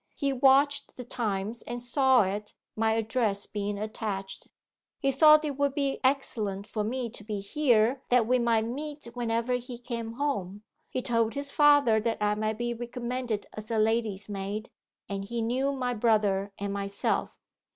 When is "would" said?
5.59-5.75